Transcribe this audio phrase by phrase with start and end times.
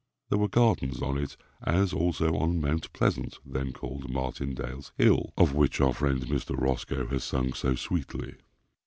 [0.31, 5.53] There were gardens on it, as, also, on Mount Pleasant, then called Martindale's hill, of
[5.53, 6.59] which our friend Mr.
[6.59, 8.33] Roscoe has sung so sweetly.